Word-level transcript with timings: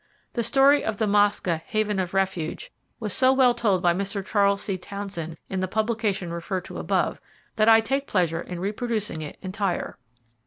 The 0.33 0.41
story 0.41 0.83
of 0.83 0.97
the 0.97 1.05
Mosca 1.05 1.57
"Haven 1.67 1.99
of 1.99 2.15
Refuge" 2.15 2.71
was 2.99 3.13
so 3.13 3.31
well 3.31 3.53
told 3.53 3.83
by 3.83 3.93
Mr. 3.93 4.25
Charles 4.25 4.63
C. 4.63 4.75
Townsend 4.75 5.37
in 5.47 5.59
the 5.59 5.67
publication 5.67 6.33
referred 6.33 6.65
to 6.65 6.79
above, 6.79 7.21
that 7.55 7.69
I 7.69 7.81
take 7.81 8.07
pleasure 8.07 8.41
in 8.41 8.59
reproducing 8.59 9.21
it 9.21 9.37
entire. 9.43 9.99